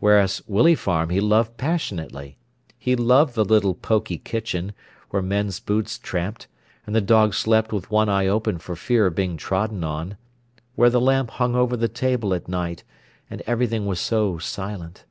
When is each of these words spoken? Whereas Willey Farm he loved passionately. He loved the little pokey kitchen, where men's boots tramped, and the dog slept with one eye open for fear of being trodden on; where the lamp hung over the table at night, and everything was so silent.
Whereas 0.00 0.42
Willey 0.48 0.74
Farm 0.74 1.10
he 1.10 1.20
loved 1.20 1.56
passionately. 1.56 2.36
He 2.80 2.96
loved 2.96 3.36
the 3.36 3.44
little 3.44 3.74
pokey 3.74 4.18
kitchen, 4.18 4.72
where 5.10 5.22
men's 5.22 5.60
boots 5.60 6.00
tramped, 6.00 6.48
and 6.84 6.96
the 6.96 7.00
dog 7.00 7.32
slept 7.32 7.72
with 7.72 7.88
one 7.88 8.08
eye 8.08 8.26
open 8.26 8.58
for 8.58 8.74
fear 8.74 9.06
of 9.06 9.14
being 9.14 9.36
trodden 9.36 9.84
on; 9.84 10.16
where 10.74 10.90
the 10.90 11.00
lamp 11.00 11.30
hung 11.30 11.54
over 11.54 11.76
the 11.76 11.86
table 11.86 12.34
at 12.34 12.48
night, 12.48 12.82
and 13.30 13.40
everything 13.42 13.86
was 13.86 14.00
so 14.00 14.36
silent. 14.38 15.04